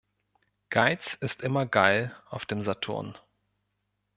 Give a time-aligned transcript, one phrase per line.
[0.71, 3.15] Geiz ist immer geil auf dem Saturn.